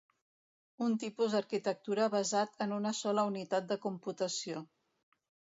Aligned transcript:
Un 0.85 0.95
tipus 1.03 1.35
d'arquitectura 1.35 2.07
basat 2.15 2.57
en 2.67 2.75
una 2.81 2.95
sola 3.03 3.29
unitat 3.33 3.71
de 3.73 3.81
computació. 3.87 4.69